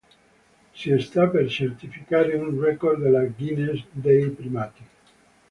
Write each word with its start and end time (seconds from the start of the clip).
Si 0.79 0.95
sta 0.97 1.27
per 1.27 1.47
certificare 1.47 2.33
un 2.33 2.59
record 2.59 2.99
della 3.03 3.23
Guinness 3.25 3.83
dei 3.91 4.31
primati. 4.31 4.83